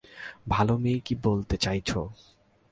ভালো 0.47 0.73
মেয়ে 0.77 0.99
কি 1.05 1.13
বলতে 1.23 1.55
চাইছো? 1.57 1.99